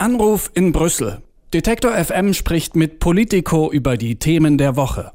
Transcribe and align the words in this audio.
Anruf 0.00 0.50
in 0.54 0.72
Brüssel. 0.72 1.18
Detektor 1.52 1.92
FM 1.92 2.32
spricht 2.32 2.74
mit 2.74 3.00
Politico 3.00 3.70
über 3.70 3.98
die 3.98 4.16
Themen 4.16 4.56
der 4.56 4.74
Woche. 4.74 5.12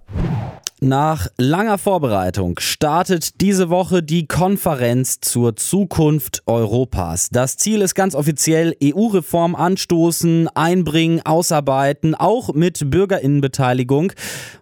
Nach 0.79 1.27
langer 1.39 1.79
Vorbereitung 1.79 2.59
startet 2.59 3.41
diese 3.41 3.71
Woche 3.71 4.03
die 4.03 4.27
Konferenz 4.27 5.21
zur 5.21 5.55
Zukunft 5.55 6.43
Europas. 6.45 7.29
Das 7.29 7.57
Ziel 7.57 7.81
ist 7.81 7.95
ganz 7.95 8.13
offiziell 8.13 8.75
EU-Reform 8.83 9.55
anstoßen, 9.55 10.49
einbringen, 10.53 11.19
ausarbeiten, 11.25 12.13
auch 12.13 12.53
mit 12.53 12.91
Bürgerinnenbeteiligung 12.91 14.11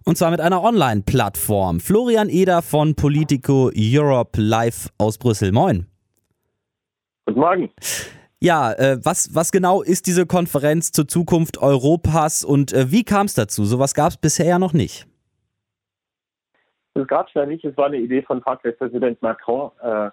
und 0.06 0.18
zwar 0.18 0.32
mit 0.32 0.40
einer 0.40 0.64
Online-Plattform. 0.64 1.82
Florian 1.82 2.30
Eder 2.30 2.62
von 2.62 2.96
Politico 2.96 3.72
Europe 3.76 4.42
live 4.42 4.88
aus 4.98 5.18
Brüssel. 5.18 5.52
Moin. 5.52 5.88
Guten 7.26 7.40
Morgen. 7.42 7.70
Ja, 8.44 8.74
äh, 8.74 8.98
was, 9.02 9.34
was 9.34 9.54
genau 9.54 9.82
ist 9.82 10.06
diese 10.06 10.26
Konferenz 10.26 10.92
zur 10.92 11.08
Zukunft 11.08 11.62
Europas 11.62 12.44
und 12.44 12.74
äh, 12.74 12.92
wie 12.92 13.06
kam 13.06 13.28
es 13.28 13.36
dazu? 13.36 13.64
Sowas 13.64 13.94
gab 13.94 14.10
es 14.10 14.18
bisher 14.18 14.46
ja 14.46 14.60
noch 14.60 14.74
nicht. 14.74 15.08
Das 16.94 17.08
gab 17.08 17.30
es 17.30 17.34
ja 17.36 17.46
nicht. 17.46 17.64
Es 17.64 17.78
war 17.78 17.86
eine 17.86 18.00
Idee 18.00 18.22
von 18.22 18.42
Frankreichs 18.42 18.78
Präsident 18.78 19.22
Macron, 19.22 19.72
äh, 19.82 20.10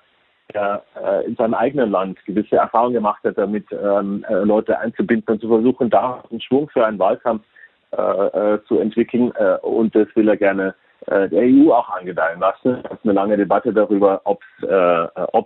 der 0.54 0.84
äh, 1.04 1.26
in 1.26 1.34
seinem 1.34 1.54
eigenen 1.54 1.90
Land 1.90 2.24
gewisse 2.24 2.54
Erfahrungen 2.54 2.94
gemacht 2.94 3.20
hat, 3.24 3.36
damit 3.36 3.66
ähm, 3.72 4.24
äh, 4.28 4.34
Leute 4.44 4.78
einzubinden 4.78 5.34
und 5.34 5.40
zu 5.40 5.48
versuchen, 5.48 5.90
da 5.90 6.22
einen 6.30 6.40
Schwung 6.40 6.68
für 6.68 6.86
einen 6.86 7.00
Wahlkampf 7.00 7.42
äh, 7.90 7.96
äh, 7.96 8.60
zu 8.68 8.78
entwickeln. 8.78 9.32
Äh, 9.34 9.56
und 9.62 9.92
das 9.96 10.06
will 10.14 10.28
er 10.28 10.36
gerne 10.36 10.76
der 11.08 11.32
EU 11.32 11.72
auch 11.72 11.88
angedeihen 11.88 12.40
lassen. 12.40 12.84
Es 12.84 12.92
ist 12.92 13.04
eine 13.04 13.14
lange 13.14 13.34
Debatte 13.38 13.72
darüber, 13.72 14.20
ob 14.24 14.42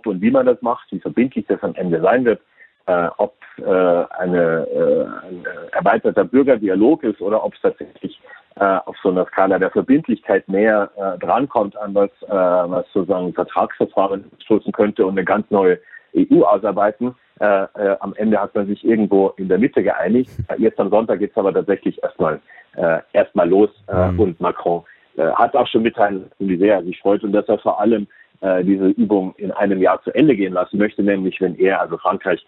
und 0.05 0.21
wie 0.21 0.29
man 0.29 0.45
das 0.45 0.61
macht, 0.61 0.91
wie 0.91 0.99
verbindlich 0.99 1.45
das 1.47 1.63
am 1.63 1.73
Ende 1.75 2.01
sein 2.01 2.25
wird 2.25 2.41
äh, 2.87 3.07
ob 3.17 3.35
äh, 3.57 3.63
eine, 3.63 4.67
äh, 4.67 5.27
ein 5.27 5.45
erweiterter 5.71 6.23
Bürgerdialog 6.23 7.03
ist 7.03 7.21
oder 7.21 7.43
ob 7.43 7.53
es 7.53 7.61
tatsächlich 7.61 8.19
äh, 8.57 8.77
auf 8.85 8.95
so 9.01 9.09
einer 9.09 9.25
Skala 9.25 9.59
der 9.59 9.71
Verbindlichkeit 9.71 10.47
näher 10.47 10.89
äh, 10.95 11.17
drankommt 11.19 11.75
an 11.77 11.93
was, 11.93 12.09
äh, 12.23 12.29
was 12.29 12.85
sozusagen 12.93 13.33
Vertragsverfahren 13.33 14.31
stoßen 14.43 14.71
könnte 14.71 15.05
und 15.05 15.13
eine 15.13 15.25
ganz 15.25 15.49
neue 15.51 15.79
EU 16.15 16.43
ausarbeiten. 16.43 17.15
Äh, 17.39 17.45
äh, 17.45 17.97
am 17.99 18.13
Ende 18.15 18.39
hat 18.39 18.55
man 18.55 18.67
sich 18.67 18.85
irgendwo 18.85 19.29
in 19.37 19.49
der 19.49 19.57
Mitte 19.57 19.83
geeinigt. 19.83 20.29
Äh, 20.47 20.61
jetzt 20.61 20.79
am 20.79 20.89
Sonntag 20.89 21.19
geht 21.19 21.31
es 21.31 21.37
aber 21.37 21.53
tatsächlich 21.53 22.01
erstmal 22.03 22.39
äh, 22.75 22.99
erstmal 23.13 23.49
los 23.49 23.69
äh, 23.87 24.11
mhm. 24.11 24.19
und 24.19 24.39
Macron 24.39 24.83
äh, 25.17 25.31
hat 25.31 25.55
auch 25.55 25.67
schon 25.67 25.83
mitteilen 25.83 26.31
wie 26.39 26.57
sehr 26.57 26.75
er 26.75 26.83
sich 26.83 26.99
freut 26.99 27.23
und 27.23 27.31
dass 27.31 27.47
er 27.47 27.57
vor 27.59 27.79
allem 27.79 28.07
äh, 28.41 28.63
diese 28.63 28.87
Übung 28.87 29.33
in 29.37 29.51
einem 29.51 29.81
Jahr 29.81 30.01
zu 30.03 30.11
Ende 30.11 30.35
gehen 30.35 30.53
lassen 30.53 30.77
möchte, 30.77 31.03
nämlich 31.03 31.39
wenn 31.41 31.55
er, 31.55 31.81
also 31.81 31.97
Frankreich, 31.97 32.45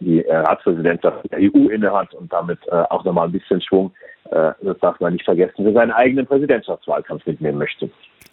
die 0.00 0.24
äh, 0.24 0.36
Ratspräsidentschaft 0.36 1.30
der 1.30 1.38
EU 1.40 1.68
innehat 1.68 2.14
und 2.14 2.32
damit 2.32 2.58
äh, 2.68 2.74
auch 2.90 3.04
nochmal 3.04 3.26
ein 3.26 3.32
bisschen 3.32 3.60
Schwung, 3.60 3.92
das 4.30 4.78
darf 4.80 4.98
man 5.00 5.12
nicht 5.12 5.24
vergessen, 5.26 5.64
für 5.64 5.72
seinen 5.74 5.90
eigenen 5.90 6.26
Präsidentschaftswahlkampf 6.26 7.26
mitnehmen 7.26 7.58
möchte. 7.58 7.90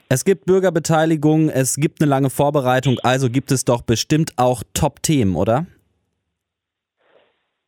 Es 0.07 0.23
gibt 0.23 0.45
Bürgerbeteiligung, 0.45 1.49
es 1.49 1.75
gibt 1.75 2.01
eine 2.01 2.09
lange 2.09 2.29
Vorbereitung, 2.29 2.97
also 3.03 3.29
gibt 3.29 3.51
es 3.51 3.65
doch 3.65 3.81
bestimmt 3.81 4.31
auch 4.37 4.63
Top-Themen, 4.73 5.35
oder? 5.35 5.65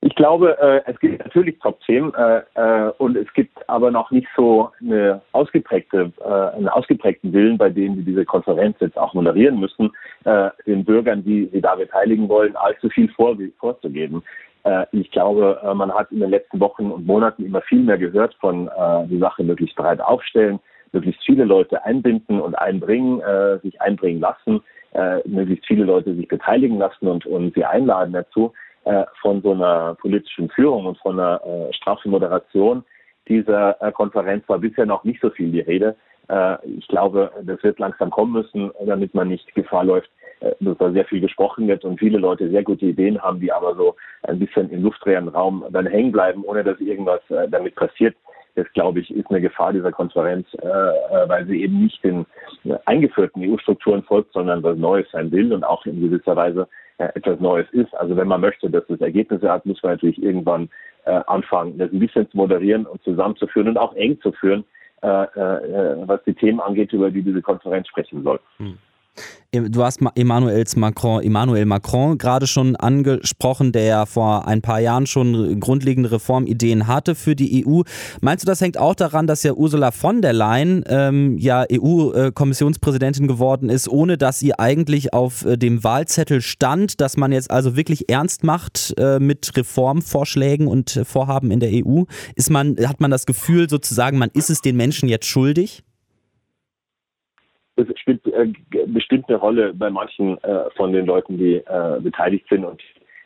Ich 0.06 0.16
glaube, 0.16 0.58
äh, 0.60 0.82
es 0.86 1.00
gibt 1.00 1.24
natürlich 1.24 1.58
Top-Themen 1.60 2.14
äh, 2.16 2.42
äh, 2.56 2.92
und 2.98 3.16
es 3.16 3.32
gibt 3.34 3.58
aber 3.70 3.90
noch 3.90 4.12
nicht 4.12 4.28
so 4.36 4.70
eine 4.82 5.22
ausgeprägte, 5.32 6.12
äh, 6.20 6.58
einen 6.58 6.68
ausgeprägten 6.68 7.32
Willen, 7.32 7.58
bei 7.58 7.70
dem 7.70 7.96
wir 7.96 8.04
diese 8.04 8.26
Konferenz 8.26 8.76
jetzt 8.82 8.98
auch 8.98 9.14
moderieren 9.14 9.62
müssen, 9.62 9.92
äh, 10.26 10.50
den 10.68 10.84
Bürgern, 10.84 11.24
die 11.24 11.50
sie 11.54 11.62
da 11.62 11.76
beteiligen 11.76 12.28
wollen, 12.28 12.54
allzu 12.58 12.90
viel 12.90 13.08
vor, 13.14 13.38
vorzugeben. 13.58 14.22
Äh, 14.66 14.86
ich 14.92 15.10
glaube, 15.12 15.62
man 15.74 15.94
hat 15.94 16.12
in 16.12 16.20
den 16.20 16.32
letzten 16.32 16.60
Wochen 16.60 16.92
und 16.92 17.08
Monaten 17.08 17.46
immer 17.46 17.62
viel 17.62 17.80
mehr 17.80 17.98
gehört 17.98 18.36
von 18.42 18.70
die 19.06 19.20
Sache 19.20 19.44
möglichst 19.44 19.78
breit 19.78 20.02
aufstellen, 20.02 20.60
möglichst 20.92 21.24
viele 21.26 21.46
Leute 21.46 21.86
einbinden 21.86 22.42
und 22.42 22.56
einbringen, 22.56 23.22
sich 23.62 23.82
einbringen 23.82 24.20
lassen, 24.20 24.62
möglichst 25.26 25.66
viele 25.66 25.86
Leute 25.86 26.14
sich 26.14 26.28
beteiligen 26.28 26.78
lassen 26.78 27.08
und, 27.08 27.26
und 27.26 27.54
sie 27.54 27.64
einladen 27.64 28.12
dazu 28.12 28.54
äh, 28.86 29.06
von 29.22 29.42
so 29.42 29.52
einer 29.52 29.96
politischen 29.96 30.50
Führung 30.50 30.86
und 30.86 30.98
von 31.00 31.20
einer 31.20 31.42
äh, 31.46 31.74
straffen 31.74 32.12
Moderation 32.12 32.84
dieser 33.28 33.82
äh, 33.82 33.92
Konferenz 33.92 34.48
war 34.48 34.60
bisher 34.60 34.86
noch 34.86 35.04
nicht 35.04 35.22
so 35.22 35.30
viel 35.30 35.52
die 35.52 35.62
Rede. 35.62 35.96
Äh, 36.30 36.58
ich 36.68 36.88
glaube, 36.88 37.32
das 37.44 37.62
wird 37.64 37.80
langsam 37.80 38.10
kommen 38.10 38.34
müssen, 38.34 38.72
damit 38.86 39.14
man 39.14 39.30
nicht 39.30 39.54
Gefahr 39.56 39.86
läuft, 39.86 40.10
äh, 40.42 40.52
dass 40.60 40.78
da 40.78 40.92
sehr 40.92 41.06
viel 41.06 41.22
gesprochen 41.22 41.68
wird 41.68 41.86
und 41.86 42.00
viele 42.00 42.18
Leute 42.18 42.50
sehr 42.50 42.64
gute 42.64 42.86
Ideen 42.86 43.22
haben, 43.22 43.40
die 43.40 43.52
aber 43.52 43.76
so 43.76 43.96
ein 44.24 44.40
bisschen 44.40 44.70
im 44.72 44.84
luftleeren 44.84 45.30
Raum 45.30 45.64
dann 45.70 45.86
hängen 45.86 46.12
bleiben, 46.12 46.44
ohne 46.44 46.64
dass 46.64 46.80
irgendwas 46.80 47.22
damit 47.50 47.76
passiert. 47.76 48.16
Das, 48.56 48.72
glaube 48.74 49.00
ich, 49.00 49.10
ist 49.10 49.32
eine 49.32 49.42
Gefahr 49.42 49.74
dieser 49.74 49.92
Konferenz, 49.92 50.46
weil 50.62 51.48
sie 51.48 51.64
eben 51.64 51.82
nicht 51.82 52.04
den 52.04 52.28
eingeführten 52.86 53.42
EU-Strukturen 53.44 54.04
folgt, 54.04 54.32
sondern 54.32 54.62
was 54.62 54.78
Neues 54.78 55.08
sein 55.12 55.32
will 55.32 55.52
und 55.52 55.64
auch 55.64 55.88
in 55.88 56.00
gewisser 56.00 56.36
Weise 56.36 56.68
etwas 56.98 57.40
Neues 57.40 57.68
ist. 57.72 57.94
Also 57.96 58.16
wenn 58.16 58.28
man 58.28 58.42
möchte, 58.42 58.70
dass 58.70 58.90
es 58.90 59.02
Ergebnisse 59.02 59.50
hat, 59.50 59.66
muss 59.66 59.82
man 59.84 59.94
natürlich 59.94 60.22
irgendwann 60.22 60.70
äh, 61.06 61.22
anfangen, 61.28 61.78
das 61.78 61.92
ein 61.92 62.00
bisschen 62.00 62.30
zu 62.30 62.38
moderieren 62.38 62.86
und 62.86 63.04
zusammenzuführen 63.04 63.70
und 63.70 63.78
auch 63.78 63.94
eng 63.96 64.20
zu 64.22 64.32
führen, 64.32 64.64
äh, 65.02 65.08
äh, 65.08 66.08
was 66.08 66.24
die 66.24 66.34
Themen 66.34 66.60
angeht, 66.60 66.94
über 66.94 67.12
die 67.12 67.24
diese 67.24 67.42
Konferenz 67.42 67.88
sprechen 67.88 68.24
soll. 68.24 68.40
Hm. 68.58 68.78
Du 69.52 69.84
hast 69.84 70.00
Emmanuel 70.16 70.64
Macron, 70.78 71.22
Emmanuel 71.22 71.66
Macron 71.66 72.18
gerade 72.18 72.48
schon 72.48 72.76
angesprochen, 72.76 73.72
der 73.72 73.84
ja 73.84 74.06
vor 74.08 74.48
ein 74.48 74.64
paar 74.64 74.80
Jahren 74.80 75.06
schon 75.06 75.60
grundlegende 75.60 76.12
Reformideen 76.12 76.88
hatte 76.88 77.14
für 77.14 77.36
die 77.36 77.64
EU. 77.64 77.82
Meinst 78.22 78.44
du, 78.44 78.48
das 78.48 78.62
hängt 78.62 78.80
auch 78.80 78.96
daran, 78.96 79.28
dass 79.28 79.44
ja 79.44 79.54
Ursula 79.54 79.92
von 79.92 80.24
der 80.24 80.34
Leyen 80.34 80.84
ähm, 80.88 81.38
ja 81.38 81.66
EU-Kommissionspräsidentin 81.72 83.28
geworden 83.28 83.70
ist, 83.70 83.88
ohne 83.88 84.18
dass 84.18 84.40
sie 84.40 84.58
eigentlich 84.58 85.14
auf 85.14 85.46
äh, 85.46 85.56
dem 85.56 85.84
Wahlzettel 85.84 86.42
stand, 86.42 87.00
dass 87.00 87.16
man 87.16 87.32
jetzt 87.32 87.52
also 87.52 87.76
wirklich 87.76 88.10
ernst 88.10 88.44
macht 88.44 88.96
äh, 88.98 89.20
mit 89.20 89.56
Reformvorschlägen 89.56 90.66
und 90.66 91.02
Vorhaben 91.06 91.52
in 91.52 91.60
der 91.60 91.70
EU? 91.72 92.06
Ist 92.34 92.50
man, 92.50 92.76
hat 92.88 93.00
man 93.02 93.12
das 93.12 93.28
Gefühl 93.28 93.70
sozusagen, 93.70 94.18
man 94.18 94.32
ist 94.34 94.50
es 94.50 94.62
den 94.62 94.78
Menschen 94.78 95.10
jetzt 95.10 95.28
schuldig? 95.28 95.84
Es 97.76 97.88
spielt 98.00 98.26
äh, 98.28 98.52
bestimmt 98.88 99.28
eine 99.30 99.38
Rolle 99.38 99.74
bei 99.74 99.90
manchen 99.90 100.42
äh, 100.44 100.70
von 100.76 100.94
den 100.94 101.06
Leuten, 101.06 101.38
die 101.38 101.56
äh, 101.56 102.00
beteiligt 102.00 102.48
sind 102.50 102.66
und 102.66 102.82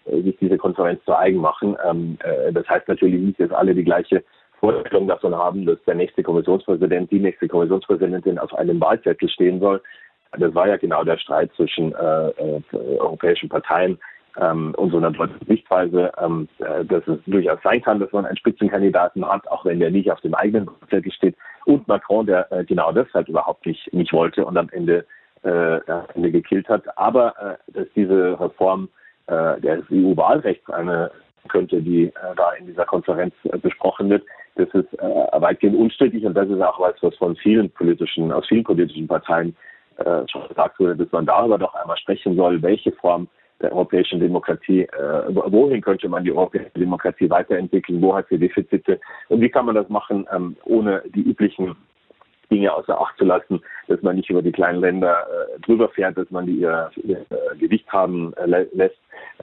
äh, 0.06 0.22
sich 0.22 0.38
diese 0.40 0.58
Konferenz 0.58 1.04
zu 1.06 1.18
eigen 1.18 1.38
machen. 1.38 1.76
Ähm, 1.86 2.18
äh, 2.24 2.52
das 2.54 2.68
heißt 2.68 2.88
natürlich 2.88 3.22
nicht, 3.22 3.40
dass 3.40 3.52
alle 3.52 3.76
die 3.76 3.84
gleiche 3.84 4.24
Vorstellung 4.60 5.08
davon 5.08 5.36
haben, 5.36 5.66
dass 5.66 5.84
der 5.86 5.96
nächste 5.96 6.24
Kommissionspräsident, 6.24 7.12
die 7.12 7.20
nächste 7.20 7.48
Kommissionspräsidentin 7.48 8.40
auf 8.40 8.54
einem 8.56 8.80
Wahlzettel 8.82 9.30
stehen 9.30 9.60
soll. 9.60 9.82
Das 10.38 10.54
war 10.56 10.68
ja 10.68 10.78
genau 10.78 11.04
der 11.04 11.18
Streit 11.18 11.52
zwischen 11.56 11.94
äh, 11.94 12.62
europäischen 13.00 13.50
Parteien 13.50 13.98
ähm, 14.40 14.74
und 14.78 14.92
so 14.92 14.98
einer 14.98 15.12
deutschen 15.12 15.46
Sichtweise, 15.48 16.12
ähm, 16.20 16.48
äh, 16.60 16.84
dass 16.86 17.06
es 17.08 17.20
durchaus 17.26 17.60
sein 17.64 17.82
kann, 17.82 18.00
dass 18.00 18.12
man 18.12 18.26
einen 18.26 18.38
Spitzenkandidaten 18.38 19.26
hat, 19.26 19.48
auch 19.48 19.66
wenn 19.66 19.80
der 19.80 19.92
nicht 19.92 20.12
auf 20.12 20.22
dem 20.22 20.36
eigenen 20.36 20.70
Zettel 20.90 21.12
steht. 21.12 21.36
Und 21.68 21.86
Macron, 21.86 22.26
der 22.26 22.50
äh, 22.50 22.64
genau 22.64 22.94
das 22.94 23.08
halt 23.14 23.28
überhaupt 23.28 23.66
nicht, 23.66 23.94
nicht 23.94 24.14
wollte 24.14 24.46
und 24.46 24.58
am 24.58 24.70
Ende, 24.70 25.06
äh, 25.44 25.80
am 25.92 26.06
Ende 26.16 26.32
gekillt 26.32 26.70
hat. 26.70 26.84
Aber 26.98 27.60
äh, 27.68 27.72
dass 27.74 27.88
diese 27.94 28.40
Reform 28.40 28.88
äh, 29.28 29.60
des 29.60 29.84
EU-Wahlrechts 29.92 30.70
eine 30.70 31.12
könnte, 31.50 31.82
die 31.82 32.06
äh, 32.06 32.12
da 32.38 32.52
in 32.54 32.68
dieser 32.68 32.86
Konferenz 32.86 33.34
äh, 33.44 33.58
besprochen 33.58 34.10
wird, 34.10 34.24
das 34.56 34.70
ist 34.70 34.94
äh, 34.94 35.42
weitgehend 35.42 35.78
unstrittig 35.78 36.26
und 36.26 36.36
das 36.36 36.48
ist 36.50 36.62
auch 36.62 36.80
was, 36.80 36.96
was 37.02 37.16
von 37.18 37.36
vielen 37.36 37.70
politischen, 37.72 38.32
aus 38.32 38.48
vielen 38.48 38.64
politischen 38.64 39.06
Parteien 39.06 39.54
äh, 39.98 40.22
schon 40.32 40.48
gesagt 40.48 40.80
wurde, 40.80 40.96
dass 40.96 41.12
man 41.12 41.26
darüber 41.26 41.58
doch 41.58 41.74
einmal 41.76 41.98
sprechen 41.98 42.38
soll, 42.38 42.62
welche 42.62 42.94
Form 42.94 43.28
der 43.62 43.72
europäischen 43.72 44.20
Demokratie, 44.20 44.82
äh, 44.82 45.24
wohin 45.30 45.82
könnte 45.82 46.08
man 46.10 46.24
die 46.24 46.32
europäische 46.32 46.72
Demokratie 46.76 47.30
weiterentwickeln, 47.30 48.02
wo 48.02 48.16
hat 48.16 48.28
sie 48.30 48.38
Defizite 48.38 49.00
und 49.30 49.42
wie 49.42 49.50
kann 49.50 49.66
man 49.66 49.76
das 49.76 49.90
machen, 49.90 50.28
ähm, 50.32 50.56
ohne 50.66 51.04
die 51.14 51.22
üblichen 51.22 51.76
Dinge 52.52 52.74
außer 52.74 53.00
Acht 53.00 53.18
zu 53.18 53.26
lassen, 53.26 53.62
dass 53.88 54.02
man 54.02 54.16
nicht 54.16 54.30
über 54.30 54.42
die 54.42 54.52
kleinen 54.52 54.80
Länder 54.80 55.26
äh, 55.28 55.60
drüber 55.62 55.90
fährt, 55.90 56.18
dass 56.18 56.30
man 56.32 56.46
die 56.46 56.58
ihr, 56.58 56.92
ihr 57.04 57.20
äh, 57.30 57.58
Gewicht 57.58 57.92
haben 57.92 58.34
äh, 58.36 58.66
lässt, 58.74 58.98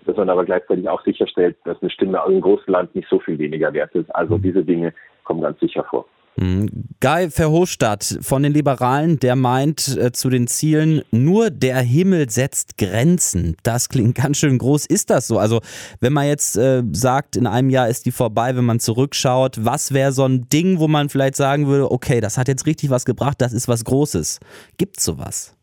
dass 0.04 0.16
man 0.16 0.30
aber 0.30 0.44
gleichzeitig 0.44 0.88
auch 0.88 1.02
sicherstellt, 1.04 1.56
dass 1.64 1.80
eine 1.82 1.90
Stimme 1.90 2.22
aus 2.22 2.30
einem 2.30 2.40
großen 2.40 2.72
Land 2.72 2.94
nicht 2.94 3.08
so 3.08 3.18
viel 3.18 3.38
weniger 3.38 3.72
wert 3.72 3.94
ist. 3.94 4.14
Also 4.14 4.38
diese 4.38 4.64
Dinge 4.64 4.94
kommen 5.24 5.42
ganz 5.42 5.60
sicher 5.60 5.84
vor. 5.84 6.06
Mhm. 6.36 6.68
Guy 7.00 7.30
Verhofstadt 7.30 8.18
von 8.20 8.42
den 8.42 8.52
Liberalen, 8.52 9.20
der 9.20 9.36
meint 9.36 9.96
äh, 9.96 10.10
zu 10.12 10.30
den 10.30 10.46
Zielen, 10.46 11.02
nur 11.12 11.50
der 11.50 11.78
Himmel 11.78 12.28
setzt 12.28 12.76
Grenzen. 12.76 13.56
Das 13.62 13.88
klingt 13.88 14.14
ganz 14.22 14.38
schön 14.38 14.58
groß. 14.58 14.86
Ist 14.86 15.10
das 15.10 15.28
so? 15.28 15.38
Also, 15.38 15.60
wenn 16.00 16.12
man 16.12 16.26
jetzt 16.26 16.56
äh, 16.56 16.82
sagt, 16.92 17.36
in 17.36 17.46
einem 17.46 17.70
Jahr 17.70 17.88
ist 17.88 18.06
die 18.06 18.10
vorbei, 18.10 18.56
wenn 18.56 18.64
man 18.64 18.80
zurückschaut, 18.80 19.64
was 19.64 19.94
wäre 19.94 20.12
so 20.12 20.24
ein 20.24 20.48
Ding, 20.48 20.80
wo 20.80 20.88
man 20.88 21.08
vielleicht 21.08 21.36
sagen 21.36 21.68
würde, 21.68 21.90
okay, 21.90 22.20
das 22.20 22.36
hat 22.36 22.48
jetzt 22.48 22.66
richtig 22.66 22.90
was 22.90 23.04
gebracht, 23.04 23.40
das 23.40 23.52
ist 23.52 23.68
was 23.68 23.84
Großes. 23.84 24.40
Gibt 24.76 24.98
es 24.98 25.04
sowas? 25.04 25.56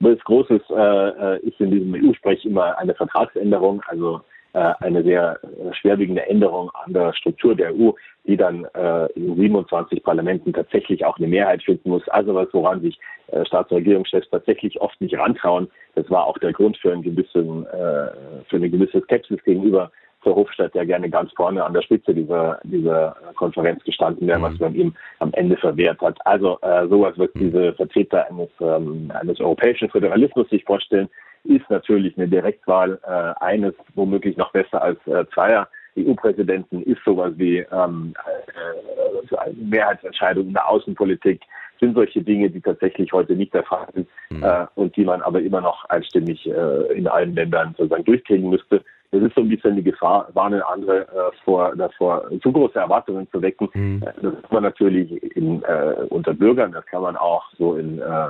Was 0.00 0.18
Großes 0.20 0.62
äh, 0.70 1.08
äh, 1.34 1.46
ist 1.46 1.60
in 1.60 1.70
diesem 1.70 1.94
EU-Sprech 1.94 2.44
immer 2.44 2.76
eine 2.78 2.94
Vertragsänderung, 2.94 3.82
also 3.86 4.22
eine 4.52 5.02
sehr 5.02 5.38
schwerwiegende 5.72 6.26
Änderung 6.26 6.70
an 6.84 6.92
der 6.92 7.12
Struktur 7.14 7.54
der 7.54 7.74
EU, 7.74 7.92
die 8.26 8.36
dann 8.36 8.66
äh, 8.74 9.06
in 9.12 9.36
27 9.36 10.02
Parlamenten 10.02 10.52
tatsächlich 10.52 11.04
auch 11.04 11.18
eine 11.18 11.28
Mehrheit 11.28 11.62
finden 11.62 11.90
muss. 11.90 12.06
Also 12.08 12.34
was, 12.34 12.48
woran 12.52 12.80
sich 12.80 12.98
äh, 13.28 13.44
Staats- 13.46 13.70
und 13.70 13.78
Regierungschefs 13.78 14.28
tatsächlich 14.30 14.80
oft 14.80 15.00
nicht 15.00 15.16
rantrauen. 15.16 15.68
Das 15.94 16.10
war 16.10 16.26
auch 16.26 16.38
der 16.38 16.52
Grund 16.52 16.76
für, 16.78 16.92
einen 16.92 17.02
gewissen, 17.02 17.66
äh, 17.66 18.10
für 18.48 18.56
eine 18.56 18.70
gewisse 18.70 19.00
Skepsis 19.02 19.42
gegenüber 19.44 19.90
Verhofstadt, 20.22 20.74
der 20.74 20.84
gerne 20.84 21.08
ganz 21.08 21.32
vorne 21.32 21.64
an 21.64 21.72
der 21.72 21.82
Spitze 21.82 22.12
dieser, 22.12 22.60
dieser 22.64 23.16
Konferenz 23.36 23.82
gestanden 23.84 24.26
wäre, 24.26 24.38
mhm. 24.38 24.42
was 24.42 24.58
man 24.58 24.74
ihm 24.74 24.94
am 25.18 25.32
Ende 25.32 25.56
verwehrt 25.56 26.00
hat. 26.00 26.18
Also 26.26 26.58
äh, 26.60 26.86
sowas 26.88 27.16
wird 27.16 27.34
mhm. 27.34 27.40
diese 27.40 27.72
Vertreter 27.74 28.28
eines, 28.28 28.50
ähm, 28.60 29.10
eines 29.18 29.40
europäischen 29.40 29.88
Föderalismus 29.88 30.48
sich 30.50 30.64
vorstellen, 30.64 31.08
ist 31.44 31.68
natürlich 31.70 32.16
eine 32.16 32.28
Direktwahl 32.28 32.98
äh, 33.02 33.44
eines 33.44 33.74
womöglich 33.94 34.36
noch 34.36 34.52
besser 34.52 34.82
als 34.82 34.98
äh, 35.06 35.24
zweier 35.32 35.68
EU-Präsidenten, 35.98 36.82
ist 36.82 37.02
sowas 37.04 37.32
wie 37.36 37.58
ähm, 37.58 38.14
äh, 38.26 39.52
Mehrheitsentscheidung 39.54 40.48
in 40.48 40.52
der 40.52 40.68
Außenpolitik, 40.68 41.40
sind 41.80 41.94
solche 41.94 42.22
Dinge, 42.22 42.50
die 42.50 42.60
tatsächlich 42.60 43.12
heute 43.12 43.34
nicht 43.34 43.54
der 43.54 43.64
Fall 43.64 43.86
sind 43.94 44.08
mhm. 44.30 44.44
äh, 44.44 44.66
und 44.74 44.94
die 44.96 45.04
man 45.04 45.22
aber 45.22 45.40
immer 45.40 45.60
noch 45.60 45.84
einstimmig 45.86 46.46
äh, 46.46 46.92
in 46.92 47.08
allen 47.08 47.34
Ländern 47.34 47.74
sozusagen 47.76 48.04
durchkriegen 48.04 48.50
müsste. 48.50 48.84
Das 49.12 49.22
ist 49.22 49.34
so 49.34 49.40
ein 49.40 49.48
bisschen 49.48 49.74
die 49.74 49.82
Gefahr, 49.82 50.28
warnen 50.34 50.62
andere 50.62 51.00
äh, 51.00 51.36
vor, 51.44 51.74
davor, 51.74 52.30
zu 52.42 52.52
große 52.52 52.78
Erwartungen 52.78 53.28
zu 53.30 53.42
wecken. 53.42 53.68
Mhm. 53.72 54.02
Äh, 54.02 54.12
das 54.22 54.34
kann 54.42 54.50
man 54.50 54.62
natürlich 54.62 55.10
in, 55.36 55.62
äh, 55.62 56.06
unter 56.10 56.34
Bürgern, 56.34 56.72
das 56.72 56.86
kann 56.86 57.02
man 57.02 57.16
auch 57.16 57.44
so 57.58 57.76
in 57.76 57.98
äh, 57.98 58.28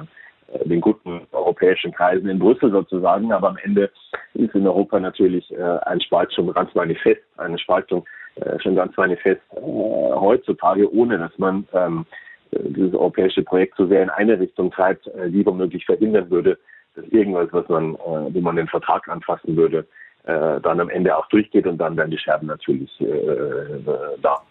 den 0.65 0.81
guten 0.81 1.23
europäischen 1.33 1.93
Kreisen 1.93 2.29
in 2.29 2.39
Brüssel 2.39 2.71
sozusagen. 2.71 3.33
Aber 3.33 3.49
am 3.49 3.59
Ende 3.63 3.91
ist 4.35 4.55
in 4.55 4.67
Europa 4.67 4.99
natürlich 5.01 5.51
äh, 5.53 5.79
ein 5.87 6.01
Spalt 6.01 6.33
schon 6.33 6.53
ganz 6.53 6.75
manifest, 6.75 7.23
eine 7.37 7.59
Spaltung 7.59 8.05
äh, 8.37 8.59
schon 8.61 8.77
ganz 8.77 8.97
manifest 8.97 9.43
äh, 9.55 9.61
heutzutage, 9.61 10.93
ohne 10.93 11.19
dass 11.19 11.37
man 11.39 11.67
ähm, 11.73 12.07
dieses 12.53 12.95
europäische 12.95 13.43
Projekt 13.43 13.77
so 13.77 13.87
sehr 13.87 14.03
in 14.03 14.11
eine 14.11 14.39
Richtung 14.39 14.71
treibt, 14.71 15.07
äh, 15.09 15.31
die 15.31 15.45
womöglich 15.45 15.85
verhindern 15.87 16.31
würde, 16.31 16.59
dass 16.95 17.05
irgendwas, 17.07 17.49
was 17.53 17.69
man, 17.69 17.95
äh, 17.95 18.35
wo 18.35 18.41
man 18.41 18.57
den 18.57 18.69
Vertrag 18.69 19.09
anfassen 19.09 19.57
würde, 19.57 19.87
äh, 20.25 20.61
dann 20.61 20.81
am 20.81 20.91
Ende 20.91 21.17
auch 21.17 21.27
durchgeht 21.29 21.67
und 21.67 21.79
dann 21.79 21.97
werden 21.97 22.11
die 22.11 22.19
Scherben 22.19 22.47
natürlich 22.47 22.91
äh, 23.01 23.05
äh, 23.05 24.19
da. 24.23 24.43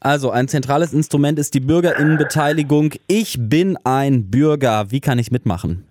Also 0.00 0.30
ein 0.30 0.48
zentrales 0.48 0.92
Instrument 0.92 1.38
ist 1.38 1.54
die 1.54 1.60
Bürgerinnenbeteiligung. 1.60 2.92
Ich 3.06 3.36
bin 3.38 3.78
ein 3.84 4.30
Bürger. 4.30 4.90
Wie 4.90 5.00
kann 5.00 5.18
ich 5.18 5.30
mitmachen? 5.30 5.86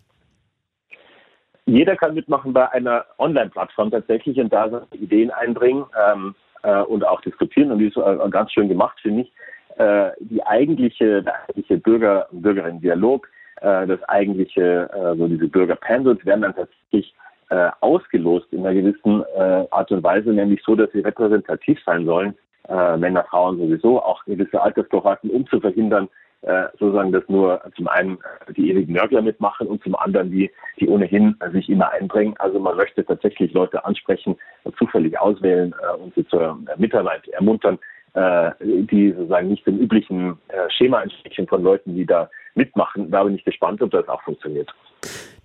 Jeder 1.65 1.95
kann 1.95 2.13
mitmachen 2.13 2.51
bei 2.51 2.69
einer 2.71 3.05
Online-Plattform 3.19 3.91
tatsächlich 3.91 4.37
und 4.37 4.51
da 4.51 4.85
Ideen 4.91 5.31
einbringen 5.31 5.85
ähm, 6.11 6.35
äh, 6.63 6.81
und 6.81 7.05
auch 7.05 7.21
diskutieren. 7.21 7.71
Und 7.71 7.79
die 7.79 7.87
ist 7.87 7.97
äh, 7.97 8.29
ganz 8.29 8.51
schön 8.51 8.67
gemacht, 8.67 8.99
finde 9.01 9.21
ich. 9.21 9.33
Äh, 9.77 10.11
die 10.19 10.45
eigentliche, 10.45 11.23
der 11.23 11.35
eigentliche 11.43 11.77
Bürger- 11.77 12.27
und 12.31 12.41
Bürgerinnen-Dialog, 12.41 13.27
äh, 13.61 13.87
das 13.87 14.03
eigentliche, 14.03 14.89
äh, 14.93 15.17
so 15.17 15.27
diese 15.27 15.47
Bürger-Panels 15.47 16.25
werden 16.25 16.41
dann 16.41 16.55
tatsächlich 16.55 17.15
äh, 17.49 17.69
ausgelost 17.79 18.47
in 18.51 18.59
einer 18.65 18.73
gewissen 18.73 19.23
Art 19.71 19.91
und 19.91 20.03
Weise, 20.03 20.31
nämlich 20.31 20.61
so, 20.65 20.75
dass 20.75 20.91
sie 20.91 20.99
repräsentativ 20.99 21.79
sein 21.85 22.05
sollen, 22.05 22.35
äh, 22.69 22.97
Männer, 22.97 23.25
Frauen 23.29 23.57
sowieso, 23.57 24.01
auch 24.01 24.23
gewisse 24.25 24.61
Alterskohorten, 24.61 25.29
um 25.29 25.47
zu 25.47 25.59
verhindern, 25.59 26.09
äh, 26.43 26.65
sozusagen, 26.77 27.11
dass 27.11 27.23
nur 27.29 27.61
zum 27.75 27.87
einen 27.87 28.17
die 28.55 28.69
ewigen 28.69 28.93
Nörgler 28.93 29.21
mitmachen 29.21 29.67
und 29.67 29.81
zum 29.81 29.95
anderen 29.95 30.29
die, 30.29 30.51
die 30.79 30.89
ohnehin 30.89 31.35
sich 31.53 31.69
immer 31.69 31.89
einbringen. 31.91 32.35
Also 32.39 32.59
man 32.59 32.75
möchte 32.75 33.05
tatsächlich 33.05 33.53
Leute 33.53 33.85
ansprechen, 33.85 34.35
zufällig 34.77 35.17
auswählen 35.19 35.73
äh, 35.81 36.01
und 36.01 36.13
sie 36.15 36.27
zur 36.27 36.57
Mitarbeit 36.77 37.27
ermuntern, 37.29 37.79
äh, 38.13 38.51
die 38.61 39.13
sozusagen 39.17 39.47
nicht 39.47 39.65
dem 39.65 39.79
üblichen 39.79 40.37
äh, 40.49 40.69
Schema 40.69 41.01
entsprechen 41.01 41.47
von 41.47 41.63
Leuten, 41.63 41.95
die 41.95 42.05
da 42.05 42.29
mitmachen. 42.55 43.09
Da 43.09 43.23
bin 43.23 43.35
ich 43.35 43.45
gespannt, 43.45 43.81
ob 43.81 43.91
das 43.91 44.07
auch 44.07 44.21
funktioniert. 44.23 44.69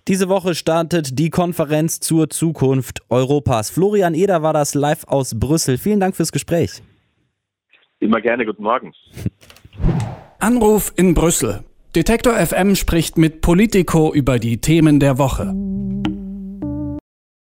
Diese 0.07 0.27
Woche 0.27 0.55
startet 0.55 1.17
die 1.17 1.29
Konferenz 1.29 1.99
zur 1.99 2.29
Zukunft 2.29 3.01
Europas. 3.09 3.69
Florian 3.69 4.15
Eder 4.15 4.41
war 4.43 4.53
das 4.53 4.73
live 4.73 5.05
aus 5.07 5.39
Brüssel. 5.39 5.77
Vielen 5.77 5.99
Dank 5.99 6.15
fürs 6.15 6.31
Gespräch. 6.31 6.81
Immer 7.99 8.21
gerne, 8.21 8.45
guten 8.45 8.63
Morgen. 8.63 8.93
Anruf 10.39 10.93
in 10.95 11.13
Brüssel. 11.13 11.65
Detektor 11.95 12.33
FM 12.33 12.75
spricht 12.75 13.17
mit 13.17 13.41
Politico 13.41 14.13
über 14.13 14.39
die 14.39 14.61
Themen 14.61 15.01
der 15.01 15.17
Woche. 15.17 15.53